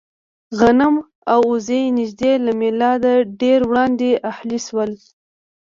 غنم 0.59 0.95
او 1.31 1.41
اوزې 1.49 1.81
نږدې 1.97 2.33
له 2.45 2.51
مېلاده 2.61 3.13
ډېر 3.41 3.59
وړاندې 3.69 4.09
اهلي 4.31 4.59
شول. 4.67 4.91